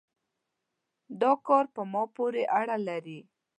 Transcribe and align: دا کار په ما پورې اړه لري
دا 1.21 1.31
کار 1.47 1.65
په 1.75 1.81
ما 1.91 2.03
پورې 2.15 2.43
اړه 2.59 2.77
لري 2.87 3.19